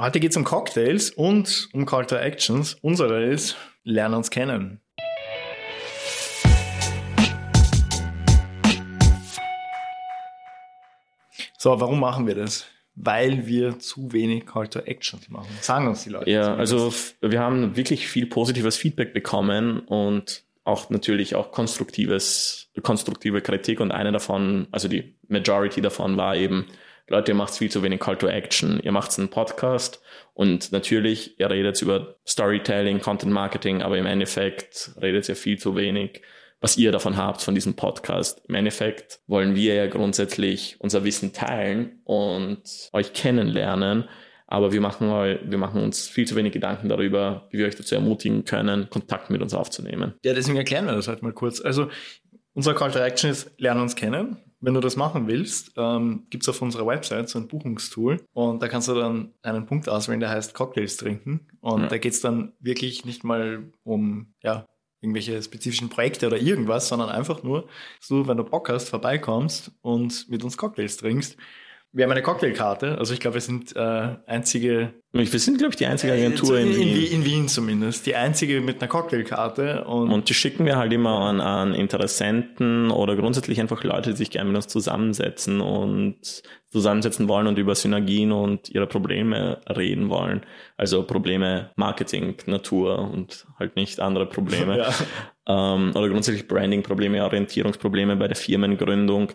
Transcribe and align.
Heute 0.00 0.18
geht 0.18 0.30
es 0.30 0.36
um 0.38 0.44
Cocktails 0.44 1.10
und 1.10 1.68
um 1.74 1.84
Call 1.84 2.06
to 2.06 2.16
Actions. 2.16 2.74
Unsere 2.80 3.22
ist, 3.22 3.56
lernen 3.84 4.14
uns 4.14 4.30
kennen. 4.30 4.80
So, 11.58 11.78
warum 11.78 12.00
machen 12.00 12.26
wir 12.26 12.34
das? 12.34 12.64
Weil 12.94 13.46
wir 13.46 13.78
zu 13.78 14.10
wenig 14.14 14.46
Call 14.46 14.68
to 14.68 14.78
Actions 14.78 15.28
machen. 15.28 15.50
Sagen 15.60 15.86
uns 15.86 16.04
die 16.04 16.08
Leute. 16.08 16.30
Ja, 16.30 16.54
also 16.54 16.90
wir 17.20 17.40
haben 17.40 17.76
wirklich 17.76 18.08
viel 18.08 18.24
positives 18.24 18.78
Feedback 18.78 19.12
bekommen 19.12 19.80
und 19.80 20.44
auch 20.64 20.88
natürlich 20.88 21.34
auch 21.34 21.52
konstruktives, 21.52 22.70
konstruktive 22.82 23.42
Kritik 23.42 23.80
und 23.80 23.92
eine 23.92 24.12
davon, 24.12 24.66
also 24.70 24.88
die 24.88 25.14
Majority 25.28 25.82
davon 25.82 26.16
war 26.16 26.36
eben, 26.36 26.68
Leute, 27.10 27.32
ihr 27.32 27.36
macht 27.36 27.56
viel 27.56 27.72
zu 27.72 27.82
wenig 27.82 27.98
Call 27.98 28.16
to 28.16 28.28
Action. 28.28 28.78
Ihr 28.84 28.92
macht 28.92 29.18
einen 29.18 29.30
Podcast 29.30 30.00
und 30.32 30.70
natürlich, 30.70 31.40
ihr 31.40 31.50
redet 31.50 31.82
über 31.82 32.14
Storytelling, 32.24 33.00
Content 33.00 33.32
Marketing, 33.32 33.82
aber 33.82 33.98
im 33.98 34.06
Endeffekt 34.06 34.92
redet 35.02 35.28
ihr 35.28 35.34
viel 35.34 35.58
zu 35.58 35.74
wenig, 35.74 36.22
was 36.60 36.76
ihr 36.76 36.92
davon 36.92 37.16
habt 37.16 37.42
von 37.42 37.56
diesem 37.56 37.74
Podcast. 37.74 38.42
Im 38.46 38.54
Endeffekt 38.54 39.18
wollen 39.26 39.56
wir 39.56 39.74
ja 39.74 39.88
grundsätzlich 39.88 40.76
unser 40.78 41.02
Wissen 41.02 41.32
teilen 41.32 42.00
und 42.04 42.62
euch 42.92 43.12
kennenlernen. 43.12 44.08
Aber 44.46 44.70
wir 44.70 44.80
machen, 44.80 45.08
wir 45.08 45.58
machen 45.58 45.82
uns 45.82 46.06
viel 46.06 46.28
zu 46.28 46.36
wenig 46.36 46.52
Gedanken 46.52 46.88
darüber, 46.88 47.48
wie 47.50 47.58
wir 47.58 47.66
euch 47.66 47.74
dazu 47.74 47.96
ermutigen 47.96 48.44
können, 48.44 48.88
Kontakt 48.88 49.30
mit 49.30 49.42
uns 49.42 49.52
aufzunehmen. 49.52 50.14
Ja, 50.24 50.32
deswegen 50.32 50.58
erklären 50.58 50.86
wir 50.86 50.94
das 50.94 51.08
halt 51.08 51.22
mal 51.22 51.32
kurz. 51.32 51.60
Also, 51.60 51.88
unser 52.54 52.74
Call 52.74 52.92
to 52.92 53.00
Action 53.00 53.30
ist, 53.30 53.50
lernen 53.58 53.80
uns 53.80 53.96
kennen. 53.96 54.36
Wenn 54.60 54.74
du 54.74 54.80
das 54.80 54.96
machen 54.96 55.26
willst, 55.26 55.72
ähm, 55.76 56.26
gibt 56.28 56.44
es 56.44 56.48
auf 56.48 56.60
unserer 56.60 56.86
Website 56.86 57.28
so 57.28 57.38
ein 57.38 57.48
Buchungstool 57.48 58.20
und 58.34 58.62
da 58.62 58.68
kannst 58.68 58.88
du 58.88 58.94
dann 58.94 59.32
einen 59.42 59.66
Punkt 59.66 59.88
auswählen, 59.88 60.20
der 60.20 60.30
heißt 60.30 60.52
Cocktails 60.52 60.98
trinken. 60.98 61.48
Und 61.60 61.82
ja. 61.82 61.88
da 61.88 61.98
geht 61.98 62.12
es 62.12 62.20
dann 62.20 62.52
wirklich 62.60 63.04
nicht 63.06 63.24
mal 63.24 63.72
um 63.84 64.34
ja, 64.42 64.66
irgendwelche 65.00 65.42
spezifischen 65.42 65.88
Projekte 65.88 66.26
oder 66.26 66.38
irgendwas, 66.38 66.88
sondern 66.88 67.08
einfach 67.08 67.42
nur, 67.42 67.68
dass 67.98 68.08
du, 68.08 68.26
wenn 68.26 68.36
du 68.36 68.44
Bock 68.44 68.68
hast, 68.68 68.90
vorbeikommst 68.90 69.72
und 69.80 70.28
mit 70.28 70.44
uns 70.44 70.56
Cocktails 70.56 70.98
trinkst. 70.98 71.36
Wir 71.92 72.04
haben 72.04 72.12
eine 72.12 72.22
Cocktailkarte, 72.22 72.98
also 72.98 73.12
ich 73.12 73.18
glaube, 73.18 73.34
wir 73.34 73.40
sind 73.40 73.74
äh, 73.74 74.16
einzige. 74.26 74.94
Wir 75.12 75.26
sind, 75.26 75.58
glaube 75.58 75.70
ich, 75.70 75.76
die 75.76 75.86
einzige 75.86 76.12
Agentur 76.12 76.56
in, 76.56 76.68
in, 76.68 76.74
in, 76.74 76.94
Wien. 76.94 77.12
In 77.12 77.24
Wien 77.24 77.48
zumindest. 77.48 78.06
Die 78.06 78.14
einzige 78.14 78.60
mit 78.60 78.80
einer 78.80 78.86
Cocktailkarte. 78.86 79.84
Und, 79.86 80.12
und 80.12 80.28
die 80.28 80.34
schicken 80.34 80.66
wir 80.66 80.76
halt 80.76 80.92
immer 80.92 81.18
an, 81.18 81.40
an 81.40 81.74
Interessenten 81.74 82.92
oder 82.92 83.16
grundsätzlich 83.16 83.60
einfach 83.60 83.82
Leute, 83.82 84.10
die 84.10 84.16
sich 84.16 84.30
gerne 84.30 84.50
mit 84.50 84.56
uns 84.56 84.68
zusammensetzen 84.68 85.60
und 85.60 86.42
zusammensetzen 86.68 87.26
wollen 87.26 87.48
und 87.48 87.58
über 87.58 87.74
Synergien 87.74 88.30
und 88.30 88.68
ihre 88.68 88.86
Probleme 88.86 89.60
reden 89.68 90.10
wollen. 90.10 90.46
Also 90.76 91.02
Probleme 91.02 91.72
Marketing, 91.74 92.36
Natur 92.46 93.00
und 93.00 93.48
halt 93.58 93.74
nicht 93.74 93.98
andere 93.98 94.26
Probleme. 94.26 94.78
ja. 95.48 95.74
ähm, 95.74 95.90
oder 95.96 96.08
grundsätzlich 96.08 96.46
Branding-Probleme, 96.46 97.24
Orientierungsprobleme 97.24 98.14
bei 98.14 98.28
der 98.28 98.36
Firmengründung 98.36 99.32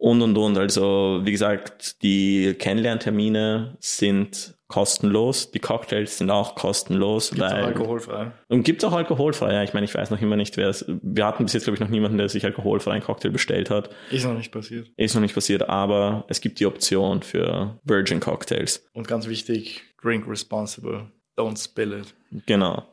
und 0.00 0.22
und 0.22 0.36
und. 0.36 0.58
Also 0.58 1.20
wie 1.22 1.30
gesagt, 1.30 2.02
die 2.02 2.54
Kennenlerntermine 2.54 3.76
sind 3.80 4.54
kostenlos, 4.66 5.50
die 5.50 5.58
Cocktails 5.58 6.18
sind 6.18 6.30
auch 6.30 6.54
kostenlos. 6.54 7.30
Gibt 7.30 7.42
weil, 7.42 7.62
auch 7.62 7.66
alkoholfrei. 7.66 8.32
Und 8.48 8.62
gibt 8.62 8.82
auch 8.84 8.92
alkoholfrei, 8.92 9.52
ja. 9.52 9.62
Ich 9.62 9.74
meine, 9.74 9.84
ich 9.84 9.94
weiß 9.94 10.10
noch 10.10 10.20
immer 10.22 10.36
nicht, 10.36 10.56
wer 10.56 10.68
es. 10.68 10.86
Wir 11.02 11.26
hatten 11.26 11.44
bis 11.44 11.52
jetzt, 11.52 11.64
glaube 11.64 11.74
ich, 11.74 11.80
noch 11.80 11.90
niemanden, 11.90 12.16
der 12.16 12.30
sich 12.30 12.44
alkoholfrei 12.44 12.92
einen 12.92 13.02
Cocktail 13.02 13.30
bestellt 13.30 13.68
hat. 13.68 13.90
Ist 14.10 14.24
noch 14.24 14.34
nicht 14.34 14.50
passiert. 14.50 14.90
Ist 14.96 15.14
noch 15.14 15.20
nicht 15.20 15.34
passiert, 15.34 15.68
aber 15.68 16.24
es 16.28 16.40
gibt 16.40 16.60
die 16.60 16.66
Option 16.66 17.22
für 17.22 17.78
Virgin 17.84 18.20
Cocktails. 18.20 18.86
Und 18.94 19.06
ganz 19.06 19.28
wichtig, 19.28 19.82
drink 20.00 20.26
responsible. 20.26 21.10
Don't 21.36 21.62
spill 21.62 21.92
it. 21.92 22.14
Genau. 22.46 22.84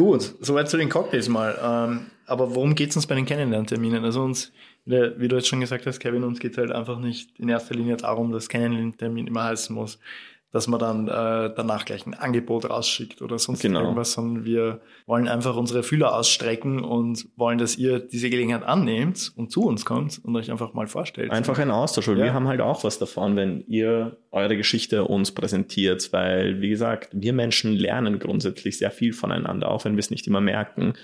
Gut, 0.00 0.34
soweit 0.40 0.70
zu 0.70 0.78
den 0.78 0.88
Cocktails 0.88 1.28
mal. 1.28 1.58
Ähm, 1.62 2.06
aber 2.24 2.54
worum 2.54 2.74
geht 2.74 2.88
es 2.88 2.96
uns 2.96 3.06
bei 3.06 3.14
den 3.14 3.26
Kennenlernterminen? 3.26 4.02
Also 4.02 4.22
uns 4.22 4.50
wie 4.86 5.28
du 5.28 5.36
jetzt 5.36 5.46
schon 5.46 5.60
gesagt 5.60 5.84
hast, 5.84 6.00
Kevin, 6.00 6.24
uns 6.24 6.40
geht 6.40 6.52
es 6.52 6.58
halt 6.58 6.72
einfach 6.72 6.98
nicht 6.98 7.38
in 7.38 7.50
erster 7.50 7.74
Linie 7.74 7.98
darum, 7.98 8.32
dass 8.32 8.48
Kennenlerntermin 8.48 9.26
immer 9.26 9.44
heißen 9.44 9.74
muss, 9.76 9.98
dass 10.52 10.66
man 10.66 10.80
dann 10.80 11.08
äh, 11.08 11.54
danach 11.54 11.84
gleich 11.84 12.06
ein 12.06 12.14
Angebot 12.14 12.68
rausschickt 12.68 13.22
oder 13.22 13.38
sonst 13.38 13.62
genau. 13.62 13.82
irgendwas, 13.82 14.12
sondern 14.12 14.44
wir 14.44 14.80
wollen 15.06 15.28
einfach 15.28 15.56
unsere 15.56 15.82
Fühler 15.82 16.14
ausstrecken 16.14 16.82
und 16.82 17.28
wollen, 17.36 17.58
dass 17.58 17.76
ihr 17.76 18.00
diese 18.00 18.30
Gelegenheit 18.30 18.64
annehmt 18.64 19.32
und 19.36 19.52
zu 19.52 19.62
uns 19.62 19.84
kommt 19.84 20.20
und 20.24 20.34
euch 20.34 20.50
einfach 20.50 20.72
mal 20.74 20.88
vorstellt. 20.88 21.30
Einfach 21.30 21.58
ein 21.58 21.70
Austausch, 21.70 22.08
ja. 22.08 22.16
wir 22.16 22.34
haben 22.34 22.48
halt 22.48 22.60
auch 22.60 22.82
was 22.82 22.98
davon, 22.98 23.36
wenn 23.36 23.64
ihr 23.68 24.16
eure 24.32 24.56
Geschichte 24.56 25.04
uns 25.04 25.32
präsentiert, 25.32 26.12
weil, 26.12 26.60
wie 26.60 26.70
gesagt, 26.70 27.10
wir 27.12 27.32
Menschen 27.32 27.76
lernen 27.76 28.18
grundsätzlich 28.18 28.78
sehr 28.78 28.90
viel 28.90 29.12
voneinander, 29.12 29.70
auch 29.70 29.84
wenn 29.84 29.92
wir 29.92 30.00
es 30.00 30.10
nicht 30.10 30.26
immer 30.26 30.40
merken. 30.40 30.94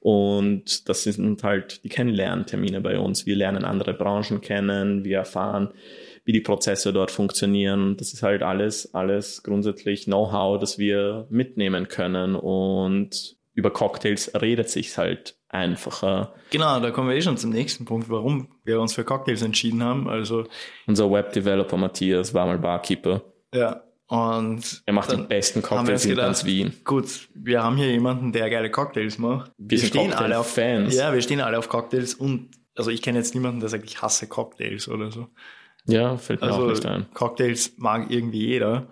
Und 0.00 0.88
das 0.88 1.02
sind 1.02 1.42
halt 1.44 1.84
die 1.84 1.90
Kennenlerntermine 1.90 2.80
bei 2.80 2.98
uns. 2.98 3.26
Wir 3.26 3.36
lernen 3.36 3.64
andere 3.64 3.92
Branchen 3.92 4.40
kennen, 4.40 5.04
wir 5.04 5.18
erfahren, 5.18 5.68
wie 6.24 6.32
die 6.32 6.40
Prozesse 6.40 6.92
dort 6.92 7.10
funktionieren. 7.10 7.96
Das 7.96 8.12
ist 8.12 8.22
halt 8.22 8.42
alles, 8.42 8.94
alles 8.94 9.42
grundsätzlich 9.42 10.04
Know-how, 10.04 10.58
das 10.58 10.78
wir 10.78 11.26
mitnehmen 11.30 11.88
können. 11.88 12.34
Und 12.34 13.36
über 13.54 13.70
Cocktails 13.70 14.32
redet 14.40 14.70
sich 14.70 14.96
halt 14.96 15.36
einfacher. 15.48 16.34
Genau, 16.50 16.80
da 16.80 16.90
kommen 16.90 17.08
wir 17.08 17.16
eh 17.16 17.22
schon 17.22 17.36
zum 17.36 17.50
nächsten 17.50 17.84
Punkt, 17.84 18.08
warum 18.08 18.48
wir 18.64 18.80
uns 18.80 18.94
für 18.94 19.04
Cocktails 19.04 19.42
entschieden 19.42 19.82
haben. 19.82 20.08
Also 20.08 20.44
unser 20.86 21.10
Web-Developer 21.10 21.76
Matthias 21.76 22.32
war 22.34 22.46
mal 22.46 22.58
Barkeeper. 22.58 23.22
Ja, 23.52 23.82
und 24.10 24.82
er 24.86 24.92
macht 24.92 25.12
die 25.12 25.16
besten 25.16 25.62
Cocktails 25.62 26.04
in 26.04 26.16
ganz 26.16 26.44
Wien. 26.44 26.72
Gut, 26.84 27.28
wir 27.32 27.62
haben 27.62 27.76
hier 27.76 27.90
jemanden, 27.92 28.32
der 28.32 28.50
geile 28.50 28.68
Cocktails 28.68 29.18
macht. 29.18 29.52
Wir, 29.56 29.80
wir 29.80 29.86
stehen 29.86 30.12
alle 30.12 30.38
auf 30.38 30.52
Fans. 30.52 30.94
Ja, 30.96 31.12
wir 31.14 31.22
stehen 31.22 31.40
alle 31.40 31.56
auf 31.56 31.68
Cocktails 31.68 32.14
und 32.14 32.50
also 32.74 32.90
ich 32.90 33.02
kenne 33.02 33.18
jetzt 33.18 33.34
niemanden, 33.34 33.60
der 33.60 33.68
sagt, 33.68 33.84
ich 33.84 34.02
hasse 34.02 34.26
Cocktails 34.26 34.88
oder 34.88 35.12
so. 35.12 35.28
Ja, 35.86 36.16
fällt 36.16 36.40
mir 36.40 36.48
also, 36.48 36.64
auch 36.64 36.70
nicht 36.70 36.86
ein. 36.86 37.06
Cocktails 37.14 37.72
mag 37.78 38.10
irgendwie 38.10 38.46
jeder. 38.46 38.88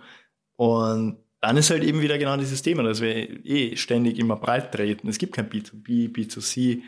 Und 0.57 1.19
dann 1.41 1.57
ist 1.57 1.71
halt 1.71 1.85
eben 1.85 2.01
wieder 2.03 2.19
genau 2.19 2.37
dieses 2.37 2.63
Thema, 2.63 2.83
dass 2.83 3.01
wir 3.01 3.45
eh 3.45 3.77
ständig 3.77 4.19
immer 4.19 4.37
breit 4.37 4.73
treten. 4.73 5.09
Es 5.09 5.19
gibt 5.19 5.35
kein 5.35 5.49
B2B, 5.49 6.13
B2C. 6.13 6.83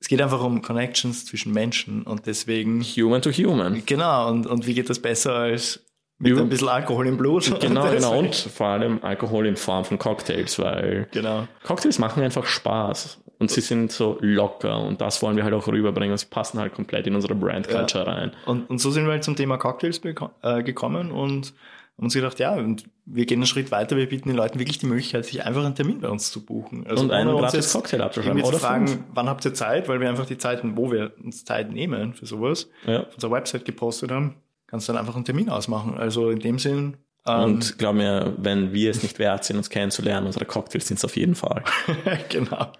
Es 0.00 0.08
geht 0.08 0.20
einfach 0.20 0.42
um 0.42 0.62
Connections 0.62 1.26
zwischen 1.26 1.52
Menschen 1.52 2.02
und 2.02 2.26
deswegen. 2.26 2.82
Human 2.82 3.22
to 3.22 3.30
human. 3.30 3.82
Genau. 3.84 4.30
Und, 4.30 4.46
und 4.46 4.66
wie 4.66 4.74
geht 4.74 4.88
das 4.88 4.98
besser 4.98 5.34
als 5.34 5.84
mit 6.22 6.38
ein 6.38 6.48
bisschen 6.48 6.68
Alkohol 6.68 7.08
im 7.08 7.16
Blut. 7.16 7.52
Genau, 7.60 7.90
genau. 7.90 8.18
Und 8.20 8.34
vor 8.34 8.68
allem 8.68 9.00
Alkohol 9.02 9.46
in 9.46 9.56
Form 9.56 9.84
von 9.84 9.98
Cocktails, 9.98 10.56
weil 10.60 11.08
genau. 11.10 11.48
Cocktails 11.64 11.98
machen 11.98 12.22
einfach 12.22 12.46
Spaß. 12.46 13.20
Und 13.42 13.50
sie 13.50 13.60
sind 13.60 13.92
so 13.92 14.18
locker 14.20 14.80
und 14.80 15.00
das 15.00 15.22
wollen 15.22 15.36
wir 15.36 15.44
halt 15.44 15.54
auch 15.54 15.66
rüberbringen. 15.66 16.16
sie 16.16 16.26
passen 16.26 16.58
halt 16.58 16.74
komplett 16.74 17.06
in 17.06 17.14
unsere 17.14 17.34
Brand 17.34 17.68
Culture 17.68 18.06
ja. 18.06 18.12
rein. 18.12 18.32
Und, 18.46 18.70
und 18.70 18.78
so 18.78 18.90
sind 18.90 19.04
wir 19.04 19.12
halt 19.12 19.24
zum 19.24 19.36
Thema 19.36 19.58
Cocktails 19.58 20.00
äh, 20.42 20.62
gekommen 20.62 21.10
und 21.10 21.52
haben 21.98 22.04
uns 22.04 22.14
gedacht, 22.14 22.38
ja, 22.38 22.54
und 22.54 22.84
wir 23.04 23.26
gehen 23.26 23.38
einen 23.38 23.46
Schritt 23.46 23.70
weiter. 23.70 23.96
Wir 23.96 24.08
bieten 24.08 24.28
den 24.28 24.36
Leuten 24.36 24.58
wirklich 24.58 24.78
die 24.78 24.86
Möglichkeit, 24.86 25.26
sich 25.26 25.44
einfach 25.44 25.64
einen 25.64 25.74
Termin 25.74 26.00
bei 26.00 26.08
uns 26.08 26.32
zu 26.32 26.44
buchen. 26.44 26.86
Also 26.86 27.04
und 27.04 27.10
einen 27.10 27.36
gratis 27.36 27.72
Cocktail 27.72 28.00
abzuschreiben. 28.00 28.42
Oder 28.42 28.58
zu 28.58 28.64
fragen, 28.64 28.88
fünf. 28.88 29.02
wann 29.12 29.28
habt 29.28 29.44
ihr 29.44 29.52
Zeit? 29.52 29.88
Weil 29.88 30.00
wir 30.00 30.08
einfach 30.08 30.26
die 30.26 30.38
Zeiten, 30.38 30.76
wo 30.76 30.90
wir 30.90 31.12
uns 31.22 31.44
Zeit 31.44 31.70
nehmen 31.70 32.14
für 32.14 32.26
sowas, 32.26 32.70
ja. 32.86 33.00
auf 33.02 33.14
unserer 33.14 33.32
Website 33.32 33.64
gepostet 33.64 34.10
haben 34.10 34.36
kannst 34.72 34.88
dann 34.88 34.96
einfach 34.96 35.14
einen 35.14 35.26
Termin 35.26 35.50
ausmachen. 35.50 35.98
Also 35.98 36.30
in 36.30 36.40
dem 36.40 36.58
Sinn. 36.58 36.96
Ähm, 37.26 37.44
und 37.44 37.78
glaub 37.78 37.94
mir, 37.94 38.34
wenn 38.38 38.72
wir 38.72 38.90
es 38.90 39.02
nicht 39.02 39.18
wert 39.18 39.44
sind, 39.44 39.58
uns 39.58 39.68
kennenzulernen, 39.68 40.26
unsere 40.26 40.46
Cocktails 40.46 40.88
sind 40.88 40.96
es 40.96 41.04
auf 41.04 41.16
jeden 41.16 41.34
Fall. 41.34 41.62
genau. 42.30 42.72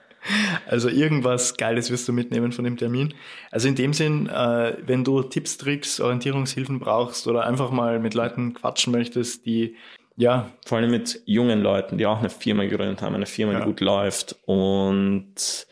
Also 0.66 0.88
irgendwas 0.88 1.56
Geiles 1.56 1.90
wirst 1.90 2.08
du 2.08 2.12
mitnehmen 2.12 2.52
von 2.52 2.64
dem 2.64 2.76
Termin. 2.76 3.14
Also 3.50 3.68
in 3.68 3.74
dem 3.74 3.92
Sinn, 3.92 4.28
äh, 4.28 4.76
wenn 4.84 5.04
du 5.04 5.22
Tipps, 5.22 5.58
Tricks, 5.58 6.00
Orientierungshilfen 6.00 6.78
brauchst 6.78 7.26
oder 7.26 7.44
einfach 7.44 7.70
mal 7.70 7.98
mit 7.98 8.14
Leuten 8.14 8.54
quatschen 8.54 8.92
möchtest, 8.92 9.46
die 9.46 9.76
ja. 10.16 10.50
Vor 10.66 10.78
allem 10.78 10.90
mit 10.90 11.22
jungen 11.24 11.62
Leuten, 11.62 11.96
die 11.96 12.06
auch 12.06 12.18
eine 12.18 12.28
Firma 12.30 12.64
gegründet 12.64 13.00
haben, 13.00 13.14
eine 13.14 13.26
Firma, 13.26 13.54
die 13.54 13.60
ja. 13.60 13.64
gut 13.64 13.80
läuft 13.80 14.36
und 14.44 15.66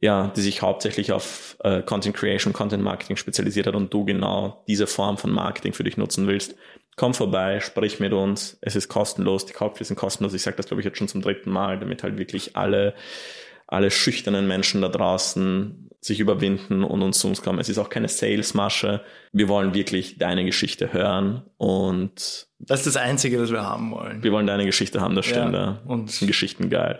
ja, 0.00 0.32
die 0.36 0.40
sich 0.40 0.62
hauptsächlich 0.62 1.12
auf 1.12 1.56
äh, 1.60 1.82
Content 1.82 2.16
Creation, 2.16 2.52
Content 2.52 2.82
Marketing 2.82 3.16
spezialisiert 3.16 3.66
hat 3.66 3.74
und 3.74 3.92
du 3.92 4.04
genau 4.04 4.62
diese 4.68 4.86
Form 4.86 5.16
von 5.16 5.32
Marketing 5.32 5.72
für 5.72 5.84
dich 5.84 5.96
nutzen 5.96 6.26
willst, 6.28 6.54
komm 6.98 7.14
vorbei, 7.14 7.60
sprich 7.60 7.98
mit 7.98 8.12
uns. 8.12 8.58
Es 8.60 8.76
ist 8.76 8.88
kostenlos, 8.88 9.46
die 9.46 9.54
Kaufpflicht 9.54 9.88
sind 9.88 9.96
kostenlos. 9.96 10.34
Ich 10.34 10.42
sage 10.42 10.56
das, 10.56 10.66
glaube 10.66 10.80
ich, 10.80 10.84
jetzt 10.84 10.98
schon 10.98 11.08
zum 11.08 11.22
dritten 11.22 11.50
Mal, 11.50 11.78
damit 11.78 12.02
halt 12.02 12.18
wirklich 12.18 12.56
alle, 12.56 12.94
alle 13.68 13.90
schüchternen 13.90 14.48
Menschen 14.48 14.82
da 14.82 14.88
draußen 14.88 15.90
sich 16.00 16.20
überwinden 16.20 16.84
und 16.84 17.02
uns 17.02 17.18
zu 17.18 17.28
uns 17.28 17.42
kommen. 17.42 17.58
Es 17.58 17.68
ist 17.68 17.78
auch 17.78 17.90
keine 17.90 18.08
Salesmasche. 18.08 19.02
Wir 19.32 19.48
wollen 19.48 19.74
wirklich 19.74 20.16
deine 20.18 20.44
Geschichte 20.44 20.92
hören 20.92 21.42
und 21.56 22.46
das 22.60 22.80
ist 22.80 22.86
das 22.86 22.96
Einzige, 22.96 23.40
was 23.40 23.50
wir 23.52 23.62
haben 23.62 23.90
wollen. 23.92 24.22
Wir 24.22 24.32
wollen 24.32 24.46
deine 24.46 24.64
Geschichte 24.64 25.00
haben, 25.00 25.14
das 25.14 25.26
stimmt. 25.26 25.54
Ja, 25.54 25.80
und 25.86 26.18
Geschichten 26.20 26.70
geil. 26.70 26.98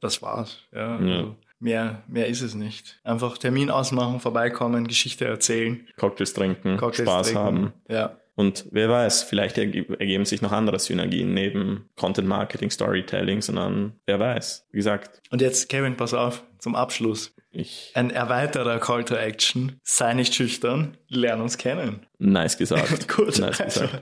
Das 0.00 0.20
war's. 0.22 0.58
Ja. 0.72 1.00
ja. 1.00 1.16
Also 1.16 1.36
Mehr, 1.62 2.02
mehr 2.08 2.26
ist 2.26 2.40
es 2.42 2.56
nicht. 2.56 2.98
Einfach 3.04 3.38
Termin 3.38 3.70
ausmachen, 3.70 4.18
vorbeikommen, 4.18 4.88
Geschichte 4.88 5.26
erzählen. 5.26 5.86
Cocktails 5.96 6.32
trinken, 6.32 6.76
Cocktails 6.76 7.08
Spaß 7.08 7.26
trinken. 7.28 7.40
haben. 7.44 7.72
Ja. 7.88 8.16
Und 8.34 8.64
wer 8.70 8.88
weiß, 8.88 9.24
vielleicht 9.24 9.58
ergeben 9.58 10.24
sich 10.24 10.40
noch 10.40 10.52
andere 10.52 10.78
Synergien 10.78 11.34
neben 11.34 11.90
Content 11.96 12.26
Marketing, 12.26 12.70
Storytelling, 12.70 13.42
sondern 13.42 13.92
wer 14.06 14.18
weiß, 14.18 14.66
wie 14.70 14.78
gesagt. 14.78 15.20
Und 15.30 15.42
jetzt, 15.42 15.68
Kevin, 15.68 15.96
pass 15.96 16.14
auf, 16.14 16.42
zum 16.58 16.74
Abschluss. 16.74 17.34
Ich, 17.54 17.90
Ein 17.94 18.08
erweiterter 18.10 18.78
Call 18.78 19.04
to 19.04 19.14
Action. 19.14 19.76
Sei 19.82 20.14
nicht 20.14 20.34
schüchtern, 20.34 20.96
lern 21.08 21.42
uns 21.42 21.58
kennen. 21.58 22.06
nice 22.18 22.56
gesagt. 22.56 23.06
Gut, 23.14 23.38
Nice 23.38 23.58
gesagt. 23.58 24.00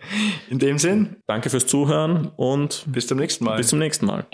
in 0.49 0.61
dem 0.61 0.79
Sinn, 0.79 1.17
Danke 1.27 1.51
fürs 1.51 1.67
Zuhören 1.67 2.31
und 2.37 2.85
bis 2.87 3.09
zum 3.09 3.19
nächsten 3.19 3.45
Mal. 3.45 3.57
bis 3.57 3.67
zum 3.69 3.81
nächsten 3.81 4.07
Mal. 4.07 4.25